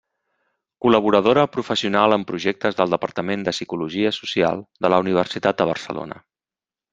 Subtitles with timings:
[0.85, 6.19] Col·laboradora professional en projectes del Departament de Psicologia Social de la Universitat de Barcelona.